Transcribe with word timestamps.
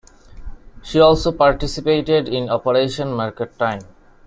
She 0.81 0.99
also 0.99 1.31
participated 1.31 2.27
in 2.27 2.49
Operation 2.49 3.13
Market 3.13 3.55
Time. 3.59 3.81